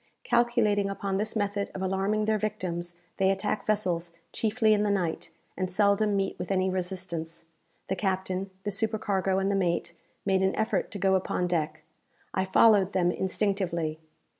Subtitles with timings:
[0.23, 5.29] Calculating upon this method of alarming their victims, they attack vessels chiefly in the night,
[5.55, 7.45] and seldom meet with any resistance.
[7.87, 9.93] The captain, the supercargo, and the mate,
[10.25, 11.83] made an effort to go upon deck.
[12.33, 13.99] I followed them instinctively.